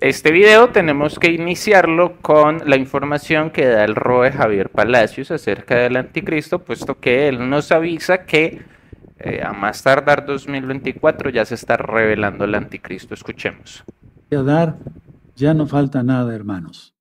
[0.00, 5.76] Este video tenemos que iniciarlo con la información que da el ROE Javier Palacios acerca
[5.76, 8.60] del anticristo, puesto que él nos avisa que
[9.18, 13.14] eh, a más tardar 2024 ya se está revelando el anticristo.
[13.14, 13.84] Escuchemos.
[14.28, 14.76] Dar,
[15.34, 16.94] ya no falta nada, hermanos.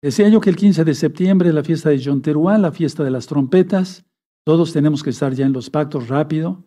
[0.00, 3.10] Decía yo que el 15 de septiembre, la fiesta de John Teruán, la fiesta de
[3.10, 4.06] las trompetas,
[4.46, 6.64] todos tenemos que estar ya en los pactos rápido,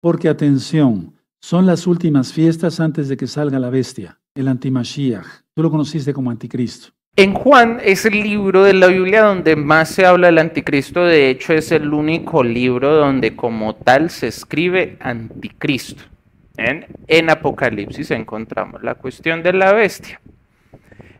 [0.00, 5.26] porque atención, son las últimas fiestas antes de que salga la bestia el antimashiach.
[5.52, 6.88] Tú lo conociste como anticristo.
[7.16, 11.04] En Juan es el libro de la Biblia donde más se habla del anticristo.
[11.04, 16.04] De hecho, es el único libro donde como tal se escribe anticristo.
[16.56, 20.20] En, Apocalipsis encontramos la cuestión de la bestia.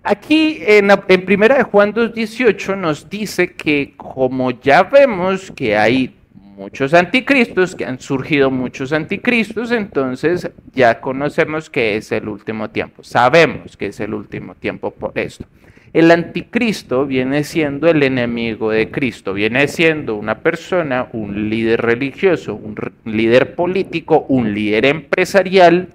[0.04, 6.17] Aquí en, en Primera de Juan 2.18 nos dice que como ya vemos que hay
[6.58, 13.04] muchos anticristos, que han surgido muchos anticristos, entonces ya conocemos que es el último tiempo,
[13.04, 15.46] sabemos que es el último tiempo por esto.
[15.92, 22.54] El anticristo viene siendo el enemigo de Cristo, viene siendo una persona, un líder religioso,
[22.56, 25.88] un líder político, un líder empresarial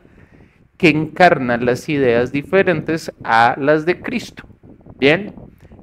[0.77, 4.47] que encarna las ideas diferentes a las de Cristo.
[4.97, 5.33] Bien,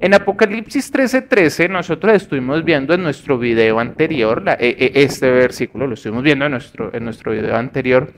[0.01, 5.93] en Apocalipsis 13:13 nosotros estuvimos viendo en nuestro video anterior, e, e, este versículo lo
[5.93, 8.11] estuvimos viendo en nuestro, en nuestro video anterior,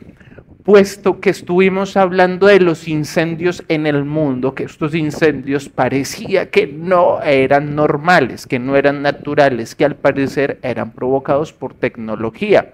[0.63, 6.67] puesto que estuvimos hablando de los incendios en el mundo, que estos incendios parecía que
[6.67, 12.73] no eran normales, que no eran naturales, que al parecer eran provocados por tecnología.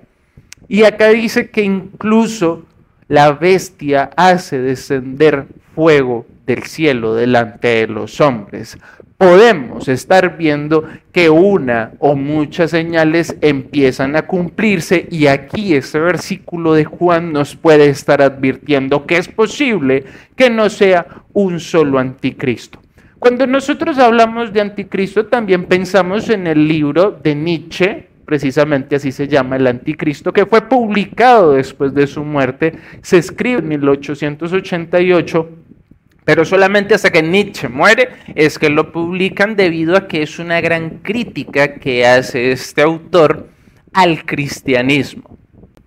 [0.68, 2.66] Y acá dice que incluso
[3.10, 8.78] la bestia hace descender fuego del cielo delante de los hombres
[9.20, 16.74] podemos estar viendo que una o muchas señales empiezan a cumplirse y aquí este versículo
[16.74, 20.06] de Juan nos puede estar advirtiendo que es posible
[20.38, 22.80] que no sea un solo anticristo.
[23.20, 29.28] Cuando nosotros hablamos de anticristo también pensamos en el libro de Nietzsche, precisamente así se
[29.28, 35.50] llama el anticristo, que fue publicado después de su muerte, se escribe en 1888
[36.26, 40.62] pero solamente hasta que Nietzsche muere es que lo publican debido a que es una
[40.62, 43.50] gran crítica que hace este autor
[43.94, 45.39] al cristianismo.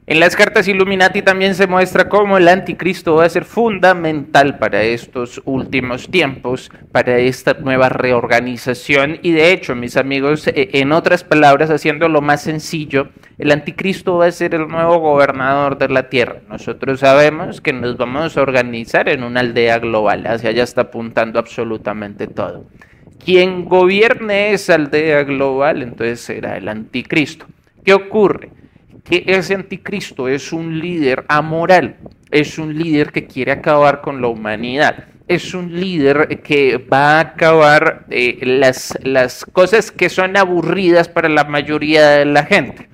[0.05, 4.83] En las cartas Illuminati también se muestra cómo el anticristo va a ser fundamental para
[4.83, 11.23] estos últimos tiempos, para esta nueva reorganización y de hecho, mis amigos, e, en otras
[11.23, 16.41] palabras, haciéndolo más sencillo, el anticristo va a ser el nuevo gobernador de la tierra.
[16.49, 21.39] Nosotros sabemos que nos vamos a organizar en una aldea global, hacia allá está apuntando
[21.39, 22.65] absolutamente todo.
[23.25, 27.47] Quien gobierne esa aldea global, entonces será el anticristo.
[27.85, 28.51] ¿Qué ocurre?
[29.05, 31.97] Que ese anticristo es un líder amoral,
[32.31, 37.21] es un líder que quiere acabar con la humanidad, es un líder que va a
[37.21, 42.89] acabar eh, las, las cosas que son aburridas para la mayoría de la gente,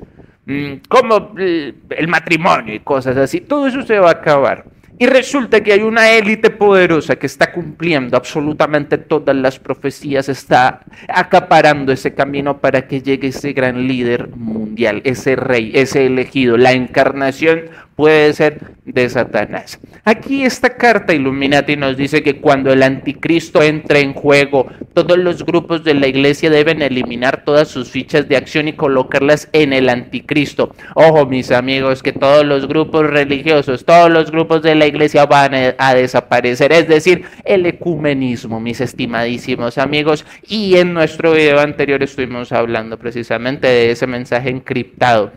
[0.46, 4.64] mm, como el matrimonio y cosas así, todo eso se va a acabar.
[5.00, 10.80] Y resulta que hay una élite poderosa que está cumpliendo absolutamente todas las profecías, está
[11.06, 16.72] acaparando ese camino para que llegue ese gran líder mundial, ese rey, ese elegido, la
[16.72, 19.80] encarnación puede ser de Satanás.
[20.04, 25.44] Aquí esta carta Illuminati nos dice que cuando el anticristo entre en juego, todos los
[25.44, 29.88] grupos de la iglesia deben eliminar todas sus fichas de acción y colocarlas en el
[29.88, 30.76] anticristo.
[30.94, 35.74] Ojo, mis amigos, que todos los grupos religiosos, todos los grupos de la iglesia van
[35.76, 40.24] a desaparecer, es decir, el ecumenismo, mis estimadísimos amigos.
[40.46, 45.32] Y en nuestro video anterior estuvimos hablando precisamente de ese mensaje encriptado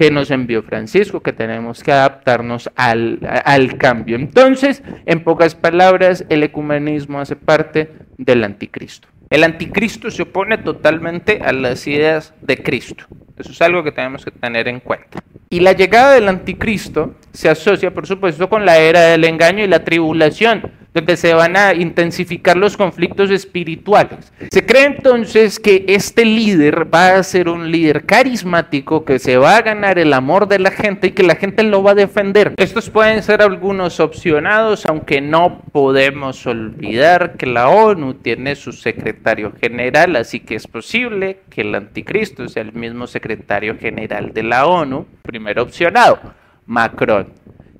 [0.00, 4.16] que nos envió Francisco, que tenemos que adaptarnos al, al cambio.
[4.16, 9.08] Entonces, en pocas palabras, el ecumenismo hace parte del anticristo.
[9.28, 13.04] El anticristo se opone totalmente a las ideas de Cristo.
[13.36, 15.22] Eso es algo que tenemos que tener en cuenta.
[15.50, 19.68] Y la llegada del anticristo se asocia, por supuesto, con la era del engaño y
[19.68, 20.62] la tribulación
[20.92, 24.32] donde se van a intensificar los conflictos espirituales.
[24.50, 29.56] Se cree entonces que este líder va a ser un líder carismático que se va
[29.56, 32.54] a ganar el amor de la gente y que la gente lo va a defender.
[32.56, 39.52] Estos pueden ser algunos opcionados, aunque no podemos olvidar que la ONU tiene su secretario
[39.60, 44.66] general, así que es posible que el anticristo sea el mismo secretario general de la
[44.66, 45.06] ONU.
[45.22, 46.18] Primero opcionado,
[46.66, 47.28] Macron.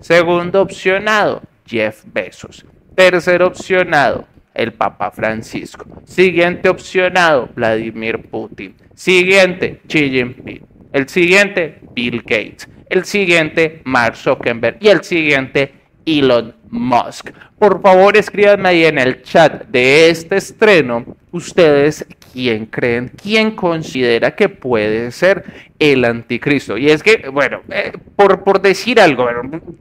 [0.01, 2.65] Segundo opcionado, Jeff Bezos.
[2.95, 5.87] Tercer opcionado, el Papa Francisco.
[6.05, 8.75] Siguiente opcionado, Vladimir Putin.
[8.95, 10.67] Siguiente, Xi Jinping.
[10.93, 12.69] El siguiente, Bill Gates.
[12.89, 14.79] El siguiente, Mark Zuckerberg.
[14.81, 15.73] Y el siguiente,
[16.05, 17.31] Elon Musk.
[17.59, 24.35] Por favor, escríbanme ahí en el chat de este estreno, ustedes quién creen, quién considera
[24.35, 25.45] que puede ser
[25.79, 26.77] el anticristo.
[26.77, 29.29] Y es que, bueno, eh, por, por decir algo,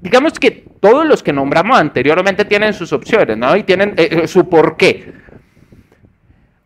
[0.01, 3.55] digamos que todos los que nombramos anteriormente tienen sus opciones, ¿no?
[3.55, 5.13] Y tienen eh, eh, su porqué.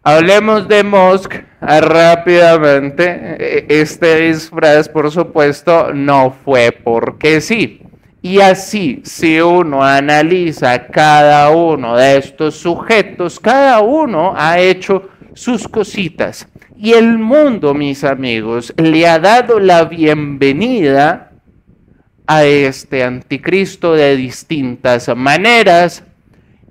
[0.03, 3.37] Hablemos de Musk rápidamente.
[3.69, 7.83] Este disfraz, por supuesto, no fue porque sí.
[8.25, 15.67] Y así, si uno analiza cada uno de estos sujetos, cada uno ha hecho sus
[15.67, 16.47] cositas.
[16.77, 21.31] Y el mundo, mis amigos, le ha dado la bienvenida
[22.27, 26.03] a este anticristo de distintas maneras.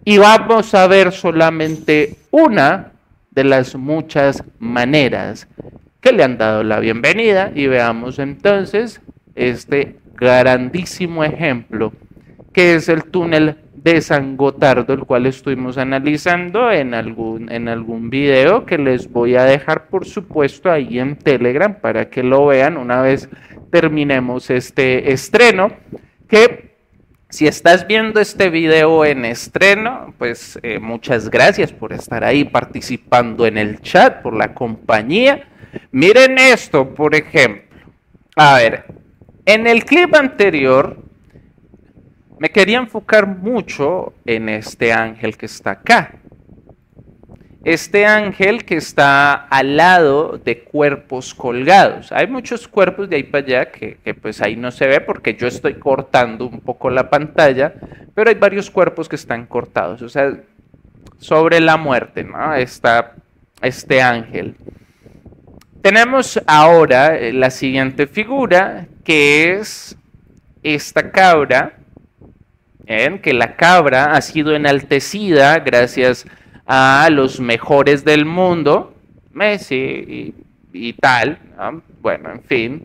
[0.04, 2.92] Y vamos a ver solamente una
[3.30, 5.48] de las muchas maneras
[6.00, 7.52] que le han dado la bienvenida.
[7.54, 9.00] Y veamos entonces
[9.34, 11.92] este grandísimo ejemplo,
[12.52, 18.10] que es el túnel de San Gotardo, el cual estuvimos analizando en algún, en algún
[18.10, 22.76] video que les voy a dejar, por supuesto, ahí en Telegram para que lo vean
[22.76, 23.28] una vez
[23.70, 25.72] terminemos este estreno,
[26.28, 26.72] que
[27.28, 33.46] si estás viendo este video en estreno, pues eh, muchas gracias por estar ahí participando
[33.46, 35.48] en el chat, por la compañía.
[35.90, 37.62] Miren esto, por ejemplo.
[38.36, 38.84] A ver,
[39.46, 41.02] en el clip anterior
[42.42, 46.16] me quería enfocar mucho en este ángel que está acá.
[47.62, 52.10] Este ángel que está al lado de cuerpos colgados.
[52.10, 55.46] Hay muchos cuerpos de ahí para allá que, pues ahí no se ve porque yo
[55.46, 57.74] estoy cortando un poco la pantalla,
[58.12, 60.02] pero hay varios cuerpos que están cortados.
[60.02, 60.36] O sea,
[61.18, 62.56] sobre la muerte, ¿no?
[62.56, 63.12] Está
[63.60, 64.56] este ángel.
[65.80, 69.96] Tenemos ahora eh, la siguiente figura, que es
[70.64, 71.76] esta cabra,
[72.86, 76.26] que la cabra ha sido enaltecida gracias
[76.66, 78.94] a los mejores del mundo,
[79.32, 80.34] Messi
[80.72, 81.38] y, tal,
[82.00, 82.84] bueno, en fin.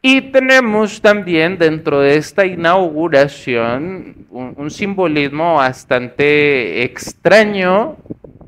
[0.00, 7.96] Y tenemos también dentro de esta inauguración un simbolismo bastante extraño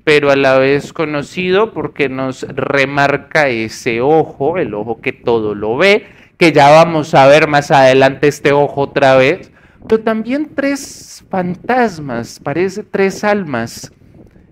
[0.05, 5.77] pero a la vez conocido porque nos remarca ese ojo, el ojo que todo lo
[5.77, 6.07] ve,
[6.37, 9.50] que ya vamos a ver más adelante este ojo otra vez,
[9.89, 13.93] pero también tres fantasmas, parece tres almas.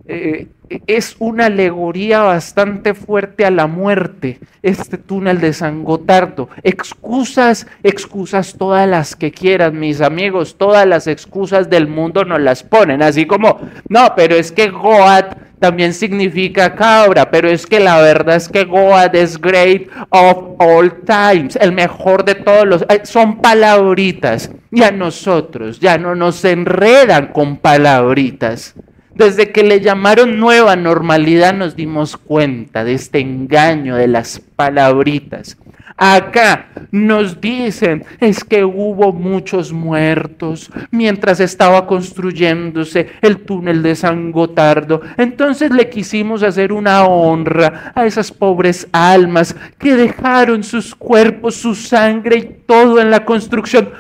[0.07, 0.49] Eh,
[0.87, 6.49] es una alegoría bastante fuerte a la muerte, este túnel de San Gotardo.
[6.63, 12.63] Excusas, excusas todas las que quieran, mis amigos, todas las excusas del mundo nos las
[12.63, 18.01] ponen, así como, no, pero es que Goat también significa cabra, pero es que la
[18.01, 23.01] verdad es que Goat es great of all times, el mejor de todos los, eh,
[23.05, 28.75] son palabritas, y a nosotros ya no nos enredan con palabritas.
[29.15, 35.57] Desde que le llamaron nueva normalidad nos dimos cuenta de este engaño de las palabritas.
[36.01, 44.31] Acá nos dicen es que hubo muchos muertos mientras estaba construyéndose el túnel de San
[44.31, 45.01] Gotardo.
[45.17, 51.75] Entonces le quisimos hacer una honra a esas pobres almas que dejaron sus cuerpos, su
[51.75, 53.91] sangre y todo en la construcción.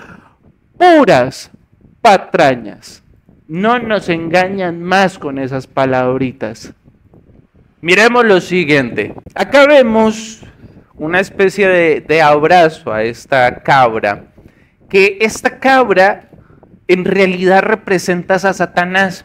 [0.79, 1.50] Puras
[2.00, 3.03] patrañas.
[3.49, 6.73] No nos engañan más con esas palabritas.
[7.81, 9.14] Miremos lo siguiente.
[9.35, 10.45] Acá vemos
[10.99, 14.25] una especie de, abrazo a esta cabra,
[14.88, 16.28] que esta cabra
[16.88, 19.25] en realidad representa a Satanás.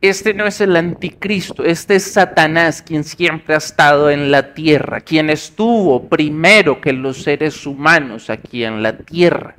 [0.00, 5.00] Este no es el anticristo, este es Satanás quien siempre ha estado en la tierra,
[5.00, 9.54] quien estuvo primero que los seres humanos aquí en la tierra,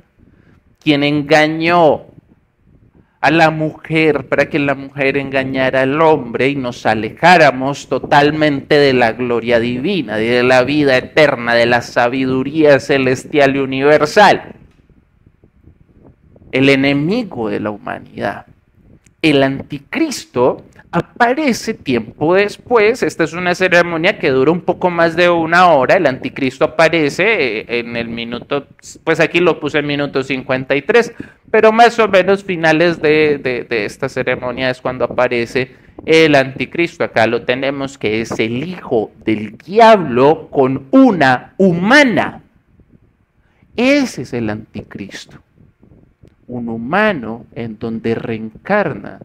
[0.82, 2.13] quien engañó
[3.24, 8.92] a la mujer para que la mujer engañara al hombre y nos alejáramos totalmente de
[8.92, 14.56] la gloria divina, de la vida eterna, de la sabiduría celestial y universal.
[16.52, 18.44] El enemigo de la humanidad,
[19.24, 23.02] el anticristo, aparece tiempo después.
[23.02, 25.96] Esta es una ceremonia que dura un poco más de una hora.
[25.96, 28.66] El anticristo aparece eh, en el minuto,
[29.02, 31.14] pues aquí lo puse en minuto 53,
[31.50, 37.02] pero más o menos finales de, de esta ceremonia es cuando aparece el anticristo.
[37.02, 42.42] Acá lo tenemos que es el hijo del diablo con una humana.
[43.74, 45.38] Ese es el anticristo.
[46.46, 49.20] Un humano en donde reencarna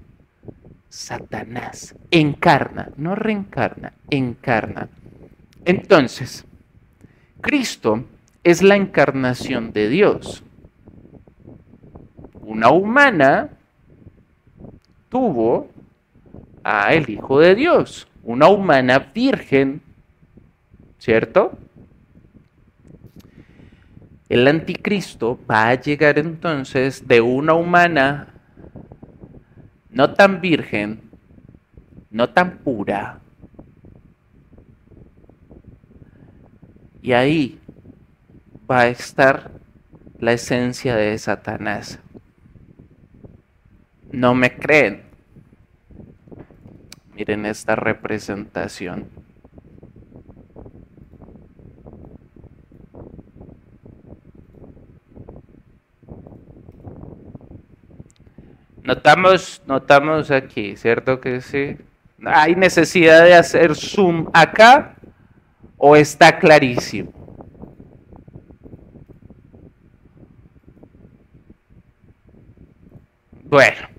[0.90, 1.96] Satanás.
[2.12, 4.90] Encarna, no reencarna, encarna.
[5.66, 6.46] Entonces,
[7.42, 8.06] Cristo
[8.44, 10.44] es la encarnación de Dios.
[12.50, 13.50] una humana
[15.08, 15.70] tuvo
[16.64, 19.82] a el Hijo de Dios, una humana virgen,
[20.98, 21.58] ¿cierto?
[24.30, 28.28] El anticristo va a llegar entonces de una humana
[29.90, 31.02] no tan virgen,
[32.12, 33.20] no tan pura.
[37.02, 37.60] Y ahí
[38.70, 39.50] va a estar
[40.20, 42.00] la esencia de Satanás.
[44.12, 45.04] ¿No me creen?
[47.16, 49.19] Miren esta representación.
[58.90, 61.78] Notamos, notamos aquí, ¿cierto que sí?
[62.26, 64.96] ¿Hay necesidad de hacer zoom acá
[65.78, 67.14] o está clarísimo?
[73.44, 73.90] Bueno,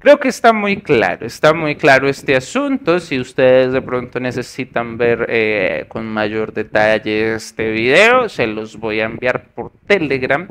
[0.00, 2.98] creo que está muy claro, está muy claro este asunto.
[2.98, 9.02] Si ustedes de pronto necesitan ver eh, con mayor detalle este video, se los voy
[9.02, 10.48] a enviar por Telegram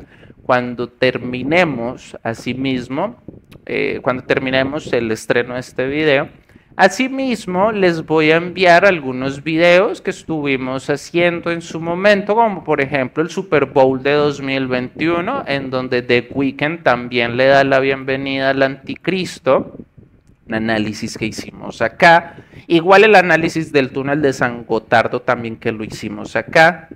[0.52, 3.16] cuando terminemos, asimismo,
[3.64, 6.28] eh, cuando terminemos el estreno de este video.
[6.76, 12.82] Asimismo, les voy a enviar algunos videos que estuvimos haciendo en su momento, como por
[12.82, 18.50] ejemplo el Super Bowl de 2021, en donde The Weeknd también le da la bienvenida
[18.50, 19.78] al anticristo,
[20.46, 22.36] un análisis que hicimos acá.
[22.66, 26.90] Igual el análisis del túnel de San Gotardo también que lo hicimos acá.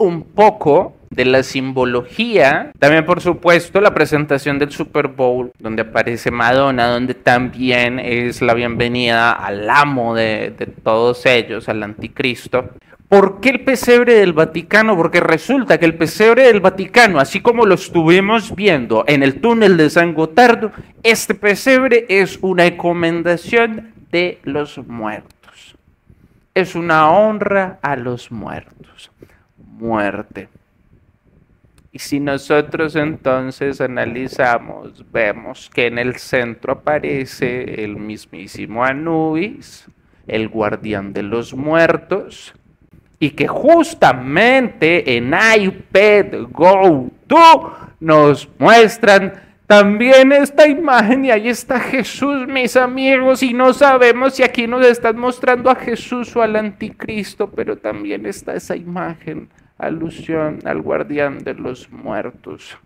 [0.00, 2.72] Un poco de la simbología.
[2.78, 8.54] También, por supuesto, la presentación del Super Bowl, donde aparece Madonna, donde también es la
[8.54, 12.70] bienvenida al amo de, todos ellos, al anticristo.
[13.10, 14.96] ¿Por qué el pesebre del Vaticano?
[14.96, 19.76] Porque resulta que el pesebre del Vaticano, así como lo estuvimos viendo en el túnel
[19.76, 25.76] de San Gotardo, este pesebre es una encomendación de los muertos.
[26.54, 29.10] Es una honra a los muertos.
[29.80, 30.48] Muerte.
[31.92, 39.88] Y si nosotros entonces analizamos, vemos que en el centro aparece el mismísimo Anubis,
[40.28, 42.54] el guardián de los muertos,
[43.18, 47.40] y que justamente en iPad Go 2
[47.98, 49.34] nos muestran
[49.66, 54.84] también esta imagen y ahí está Jesús, mis amigos, y no sabemos si aquí nos
[54.86, 59.48] están mostrando a Jesús o al anticristo, pero también está esa imagen
[59.80, 62.78] alusión al guardián de los muertos.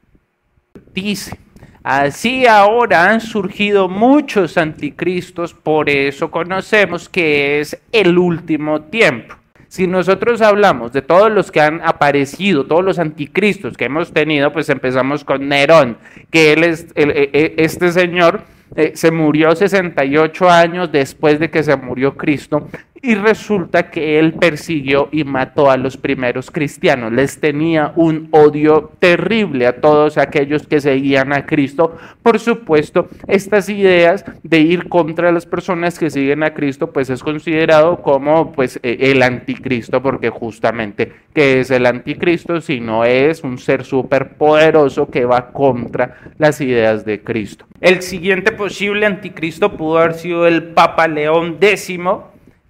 [0.92, 1.38] Dice,
[1.82, 9.36] así ahora han surgido muchos anticristos, por eso conocemos que es el último tiempo.
[9.68, 14.52] Si nosotros hablamos de todos los que han aparecido, todos los anticristos que hemos tenido,
[14.52, 15.98] pues empezamos con Nerón,
[16.30, 18.42] que él es e, e, este señor
[18.76, 22.68] eh, se murió 68 años después de que se murió Cristo
[23.04, 27.12] y resulta que él persiguió y mató a los primeros cristianos.
[27.12, 31.98] Les tenía un odio terrible a todos aquellos que seguían a Cristo.
[32.22, 37.22] Por supuesto, estas ideas de ir contra las personas que siguen a Cristo, pues es
[37.22, 42.62] considerado como pues e, el anticristo, porque justamente, ¿qué es el anticristo?
[42.62, 47.66] Si no es un ser superpoderoso que va contra las ideas de Cristo.
[47.82, 51.98] El siguiente posible anticristo pudo haber sido el Papa León X,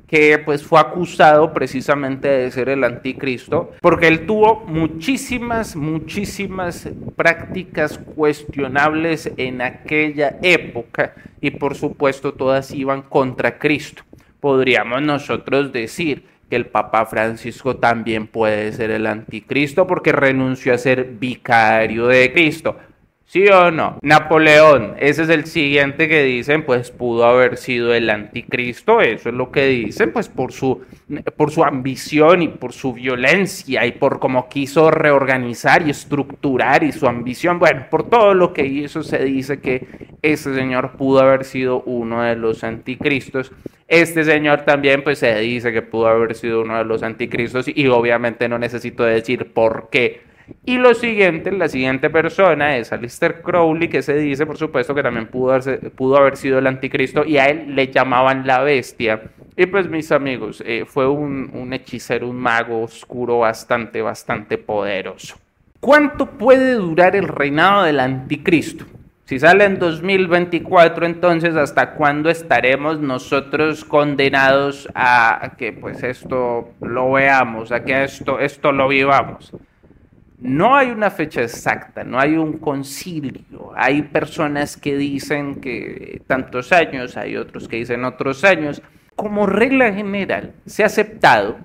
[0.06, 7.98] que pues fue acusado precisamente de ser el anticristo, porque él tuvo muchísimas, muchísimas prácticas
[7.98, 14.02] cuestionables en aquella época y por supuesto todas iban contra Cristo.
[14.40, 20.78] Podríamos nosotros decir que el Papa Francisco también puede ser el anticristo porque renunció a
[20.78, 22.76] ser vicario de Cristo.
[23.26, 23.98] ¿Sí o no?
[24.02, 29.34] Napoleón, ese es el siguiente que dicen, pues pudo haber sido el anticristo, eso es
[29.34, 30.82] lo que dicen, pues por su,
[31.36, 36.92] por su ambición y por su violencia y por cómo quiso reorganizar y estructurar y
[36.92, 39.86] su ambición, bueno, por todo lo que hizo se dice que
[40.20, 43.52] ese señor pudo haber sido uno de los anticristos.
[43.88, 47.86] Este señor también pues se dice que pudo haber sido uno de los anticristos y
[47.88, 50.22] obviamente no necesito decir por qué
[50.64, 55.02] y lo siguiente, la siguiente persona es Alistair Crowley, que se dice, por supuesto, que
[55.02, 59.22] también pudo, haber sido el anticristo y a él le llamaban la bestia.
[59.56, 65.36] Y pues mis amigos, eh, fue un, un hechicero, un mago oscuro bastante, bastante poderoso.
[65.80, 68.86] ¿Cuánto puede durar el reinado del anticristo?
[69.26, 77.12] Si sale en 2024, entonces ¿hasta cuándo estaremos nosotros condenados a que pues esto lo
[77.12, 79.52] veamos, a que esto, esto lo vivamos?
[80.44, 83.72] No hay una fecha exacta, no hay un concilio.
[83.74, 88.82] Hay personas que dicen que tantos años, hay otros que dicen otros años.
[89.16, 91.56] Como regla general, se ha aceptado,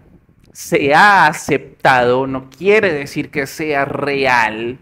[0.53, 4.77] se ha aceptado, no quiere decir que sea real,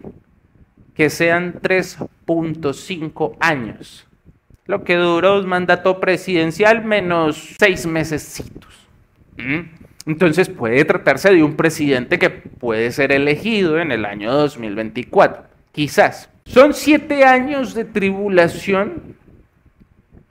[0.94, 4.06] que sean 3.5 años.
[4.66, 8.86] Lo que duró un mandato presidencial menos seis mesecitos.
[9.38, 9.77] ¿Mm?
[10.08, 16.30] Entonces puede tratarse de un presidente que puede ser elegido en el año 2024, quizás.
[16.46, 19.18] Son siete años de tribulación,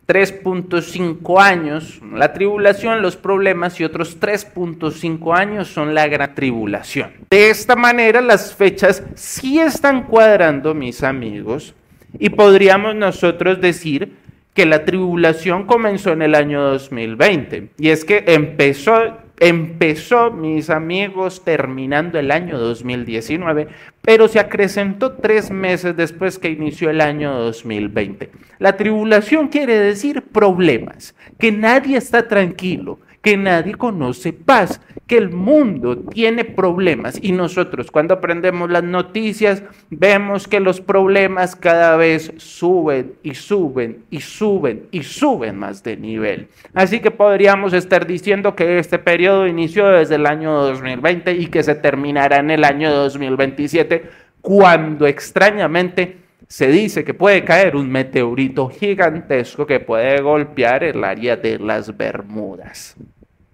[0.08, 7.12] 3.5 años la tribulación, los problemas y otros 3.5 años son la gran tribulación.
[7.30, 11.76] De esta manera las fechas sí están cuadrando, mis amigos,
[12.18, 14.16] y podríamos nosotros decir
[14.56, 17.70] que la tribulación comenzó en el año 2020.
[17.78, 23.68] Y es que empezó empezó, mis amigos, terminando el año 2019,
[24.02, 28.32] pero se acrecentó tres meses después que inició el año 2020.
[28.60, 35.32] La tribulación quiere decir problemas, que nadie está tranquilo, que nadie conoce paz, que el
[35.32, 42.32] mundo tiene problemas y nosotros cuando aprendemos las noticias vemos que los problemas cada vez
[42.38, 46.48] suben y suben y suben y suben más de nivel.
[46.74, 51.64] Así que podríamos estar diciendo que este periodo inició desde el año 2020 y que
[51.64, 56.16] se terminará en el año 2027 cuando extrañamente
[56.48, 61.98] se dice que puede caer un meteorito gigantesco que puede golpear el área de las
[61.98, 62.96] Bermudas.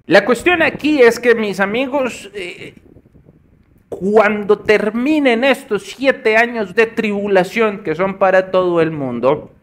[0.06, 2.76] La cuestión aquí es que mis amigos, eh,
[3.88, 9.54] cuando terminen estos siete años de tribulación que son para todo el mundo,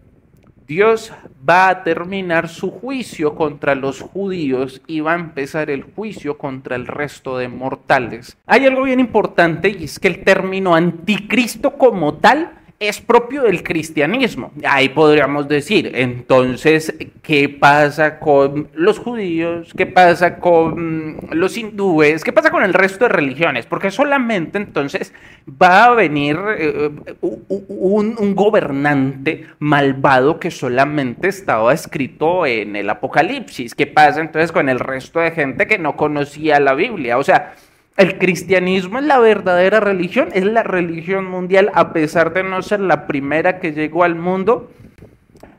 [0.66, 1.12] Dios
[1.46, 6.74] va a terminar su juicio contra los judíos y va a empezar el juicio contra
[6.74, 8.38] el resto de mortales.
[8.46, 13.62] Hay algo bien importante y es que el término anticristo como tal es propio del
[13.62, 14.52] cristianismo.
[14.64, 19.74] Ahí podríamos decir, entonces, ¿qué pasa con los judíos?
[19.76, 22.24] ¿Qué pasa con los hindúes?
[22.24, 23.66] ¿Qué pasa con el resto de religiones?
[23.66, 25.12] Porque solamente entonces
[25.46, 33.74] va a venir eh, un, un, gobernante malvado que solamente estaba escrito en el Apocalipsis.
[33.74, 37.18] ¿Qué pasa entonces con el resto de gente que no conocía la Biblia?
[37.18, 37.52] O sea,
[38.00, 42.80] el cristianismo es la verdadera religión, es la religión mundial, a pesar de no ser
[42.80, 44.70] la primera que llegó al mundo.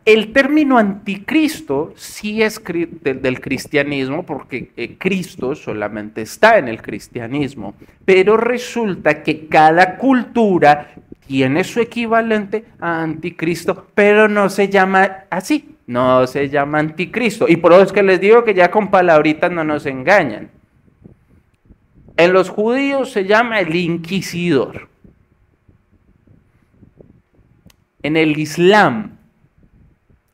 [0.04, 7.76] El término anticristo sí es del cristianismo, porque eh, Cristo solamente está en el cristianismo,
[8.04, 10.96] pero resulta que cada cultura
[11.28, 17.46] tiene su equivalente a anticristo, pero no se llama así, no se llama anticristo.
[17.48, 20.50] Y por eso es que les digo que ya con palabritas no nos engañan.
[22.18, 24.90] En los judíos se llama el inquisidor.
[28.04, 29.18] En el Islam,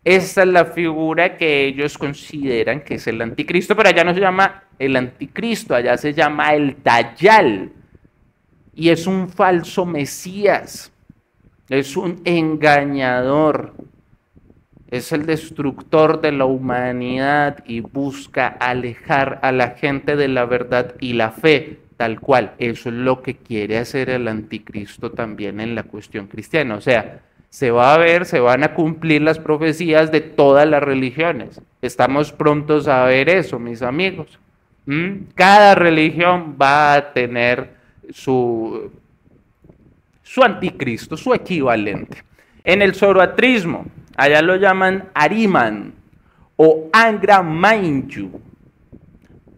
[0.04, 4.22] esta es la figura que ellos consideran que es el anticristo, pero allá no se
[4.22, 7.74] llama el anticristo, allá se llama el Dayal.
[8.74, 10.94] Y es un falso Mesías,
[11.68, 13.74] es un engañador,
[14.90, 20.96] es el destructor de la humanidad y busca alejar a la gente de la verdad
[21.00, 22.54] y la fe, tal cual.
[22.58, 26.76] Eso es lo que quiere hacer el anticristo también en la cuestión cristiana.
[26.76, 27.20] O sea,
[27.50, 31.62] se va a ver, se van a cumplir las profecías de todas las religiones.
[31.82, 34.40] Estamos prontos a ver eso, mis amigos.
[34.86, 35.32] ¿Mm?
[35.36, 37.72] Cada religión va a tener
[38.10, 38.90] su,
[40.24, 42.24] su anticristo, su equivalente.
[42.64, 43.86] En el zoroatrismo,
[44.18, 45.94] Allá lo llaman Ariman
[46.56, 48.32] o Angra Mainyu.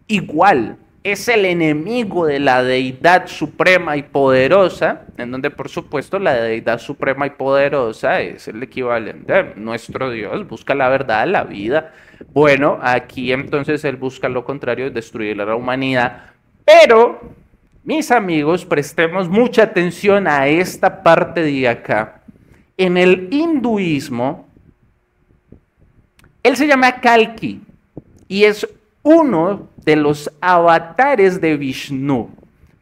[0.08, 6.34] Igual, es el enemigo de la deidad suprema y poderosa, en donde por supuesto la
[6.34, 11.93] deidad suprema y poderosa es el equivalente nuestro Dios, busca la verdad, la vida.
[12.34, 16.24] Bueno, aquí entonces él busca lo contrario, destruir a la humanidad.
[16.65, 17.22] Pero,
[17.86, 22.24] mis amigos, prestemos mucha atención a esta parte de acá.
[22.76, 24.48] En el hinduismo,
[26.43, 27.62] él se llama Kalki
[28.28, 28.67] y es
[29.04, 32.30] uno de los avatares de Vishnu.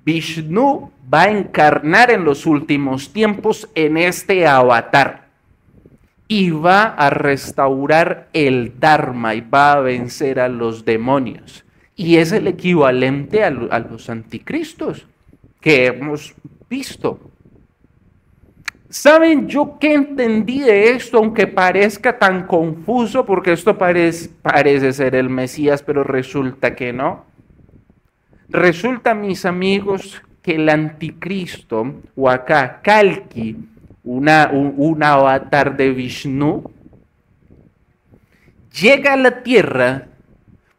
[0.03, 5.27] Vishnu va a encarnar en los últimos tiempos en este avatar
[6.27, 11.63] y va a restaurar el Dharma y va a vencer a los demonios.
[11.95, 15.07] Y es el equivalente a, los anticristos
[15.61, 16.35] que hemos
[16.69, 17.19] visto.
[18.89, 25.15] ¿Saben yo qué entendí de esto, aunque parezca tan confuso, porque esto parece, parece ser
[25.15, 27.25] el Mesías, pero resulta que no?
[28.49, 33.57] Resulta, mis amigos, que el anticristo, o acá Kalki,
[34.05, 36.71] una, un, avatar de Vishnu,
[38.79, 40.07] llega a la tierra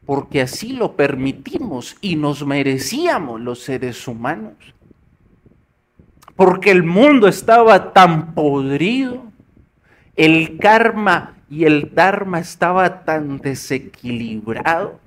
[0.07, 4.55] porque así lo permitimos y nos merecíamos los seres humanos.
[6.39, 9.25] Porque el mundo estaba tan podrido,
[10.15, 15.01] el karma y el dharma estaba tan desequilibrado,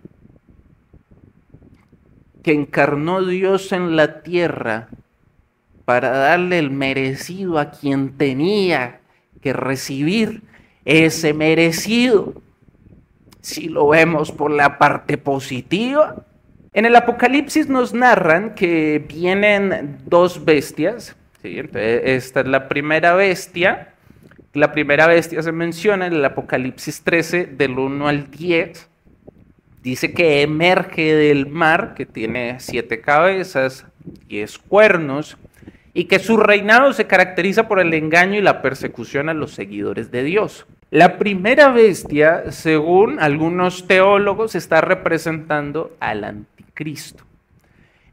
[2.44, 4.90] que encarnó Dios en la tierra
[5.86, 9.00] para darle el merecido a quien tenía
[9.40, 10.44] que recibir
[10.84, 12.34] ese merecido
[13.40, 16.26] si lo vemos por la parte positiva.
[16.74, 21.16] En el Apocalipsis nos narran que vienen dos bestias.
[21.44, 23.94] Esta es la primera bestia.
[24.54, 28.90] La primera bestia se menciona en el Apocalipsis 13 del 1 al 10.
[29.82, 33.86] Dice que emerge del mar, que tiene siete cabezas,
[34.28, 35.38] diez cuernos,
[35.94, 40.12] y que su reinado se caracteriza por el engaño y la persecución a los seguidores
[40.12, 40.68] de Dios.
[40.92, 47.24] La primera bestia, según algunos teólogos, está representando al anticristo.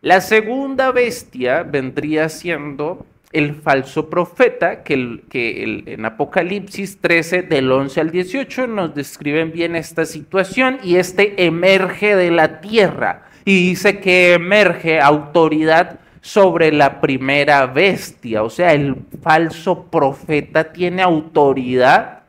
[0.01, 8.11] La segunda bestia vendría siendo el falso profeta, que, en Apocalipsis 13, del 11 al
[8.11, 13.29] 18, nos describen bien esta situación y este emerge de la tierra.
[13.45, 21.03] Y dice que emerge autoridad sobre la primera bestia, o sea, el falso profeta tiene
[21.03, 22.23] autoridad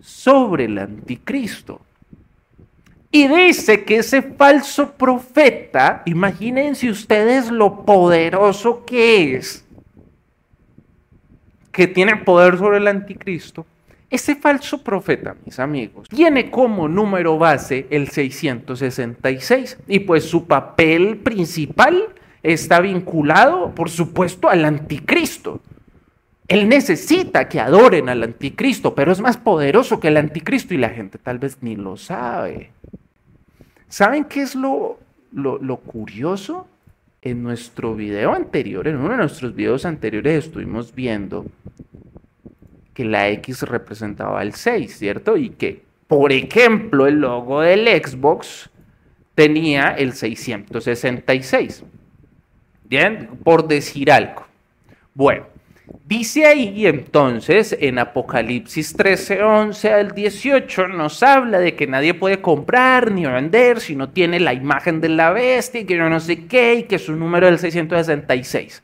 [0.00, 1.80] sobre el anticristo.
[3.10, 9.64] Y dice que ese falso profeta, imagínense ustedes lo poderoso que es,
[11.78, 13.64] que tiene poder sobre el anticristo.
[14.10, 21.18] Ese falso profeta, mis amigos, tiene como número base el 666 y pues su papel
[21.18, 22.02] principal
[22.42, 25.60] está vinculado, por supuesto, al anticristo.
[26.48, 30.90] Él necesita que adoren al anticristo, pero es más poderoso que el anticristo y la
[30.90, 32.72] gente tal vez ni lo sabe.
[33.88, 34.98] ¿Saben qué es lo,
[35.30, 36.66] lo, curioso?
[37.28, 41.44] En nuestro video anterior, en uno de nuestros videos anteriores estuvimos viendo
[42.94, 45.36] que la X representaba el 6, ¿cierto?
[45.36, 48.70] Y que, por ejemplo, el logo del Xbox
[49.34, 51.84] tenía el 666.
[52.84, 54.46] Bien, por decir algo.
[55.12, 55.48] Bueno,
[56.08, 62.40] Dice ahí entonces en Apocalipsis 13, 11 al 18 nos habla de que nadie puede
[62.40, 66.18] comprar ni vender si no tiene la imagen de la bestia y que yo no
[66.18, 68.82] sé qué y que su número es el 666.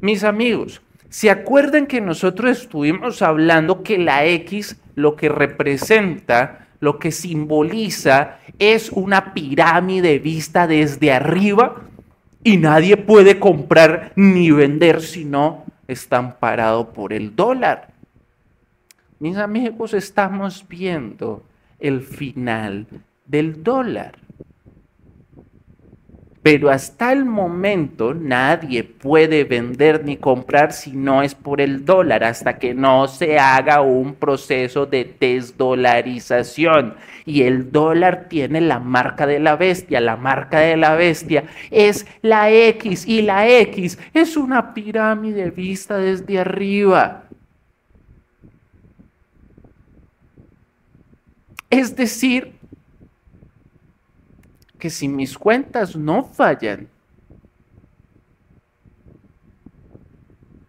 [0.00, 6.98] Mis amigos, ¿se acuerdan que nosotros estuvimos hablando que la X lo que representa, lo
[6.98, 11.76] que simboliza es una pirámide vista desde arriba?
[12.42, 17.92] Y nadie puede comprar ni vender si no está amparado por el dólar.
[19.18, 21.44] Mis amigos, estamos viendo
[21.78, 22.86] el final
[23.26, 24.23] del dólar.
[26.44, 32.22] Pero hasta el momento nadie puede vender ni comprar si no es por el dólar,
[32.22, 36.96] hasta que no se haga un proceso de desdolarización.
[37.24, 40.02] Y el dólar tiene la marca de la bestia.
[40.02, 45.96] La marca de la bestia es la X y la X es una pirámide vista
[45.96, 47.22] desde arriba.
[51.70, 52.53] Es decir,
[54.78, 56.88] que si mis cuentas no fallan,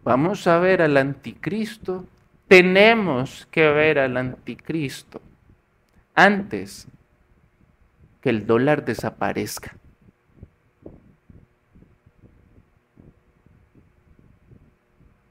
[0.04, 2.06] vamos a ver al anticristo,
[2.48, 5.20] tenemos que ver al anticristo
[6.14, 6.86] antes
[8.20, 9.76] que el dólar desaparezca.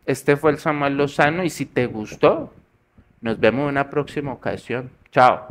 [0.06, 2.54] Este fue el Samuel Lozano y si te gustó,
[3.22, 4.92] nos vemos en una próxima ocasión.
[5.12, 5.48] Chao.